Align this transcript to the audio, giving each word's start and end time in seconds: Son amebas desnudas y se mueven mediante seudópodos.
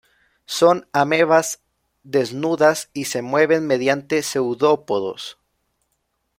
Son 0.47 0.87
amebas 0.93 1.61
desnudas 2.01 2.89
y 2.91 3.05
se 3.05 3.21
mueven 3.21 3.67
mediante 3.67 4.23
seudópodos. 4.23 5.37